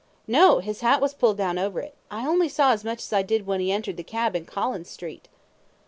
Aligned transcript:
A. 0.27 0.31
No; 0.31 0.57
his 0.61 0.81
hat 0.81 0.99
was 0.99 1.13
pulled 1.13 1.37
down 1.37 1.59
over 1.59 1.79
it. 1.79 1.93
I 2.09 2.25
only 2.25 2.49
saw 2.49 2.71
as 2.71 2.83
much 2.83 3.01
as 3.03 3.13
I 3.13 3.21
did 3.21 3.45
when 3.45 3.59
he 3.59 3.71
entered 3.71 3.97
the 3.97 4.03
cab 4.03 4.35
in 4.35 4.45
Collins 4.45 4.89
Street. 4.89 5.27